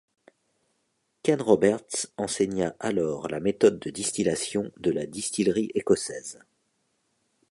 [1.21, 6.39] Ken Roberts, enseigna alors la méthode de distillation de la distillerie écossaise.